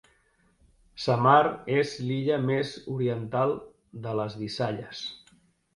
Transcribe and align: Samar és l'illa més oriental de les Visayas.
Samar 1.03 1.51
és 1.81 1.91
l'illa 2.07 2.41
més 2.49 2.73
oriental 2.97 3.57
de 4.09 4.19
les 4.23 4.41
Visayas. 4.45 5.07